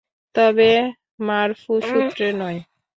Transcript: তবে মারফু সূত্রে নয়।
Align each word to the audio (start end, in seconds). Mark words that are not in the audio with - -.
তবে 0.35 0.69
মারফু 1.27 1.73
সূত্রে 1.87 2.27
নয়। 2.39 2.59